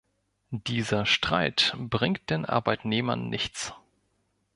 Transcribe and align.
Dieser 0.49 1.05
Streit 1.05 1.75
bringt 1.77 2.31
den 2.31 2.45
Arbeitnehmern 2.47 3.29
nichts. 3.29 3.71